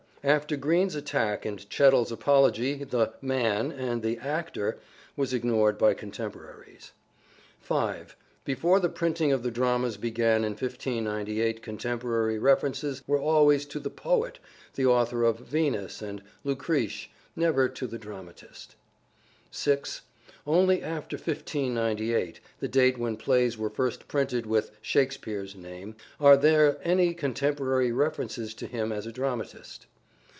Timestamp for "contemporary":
11.63-12.37, 27.15-27.91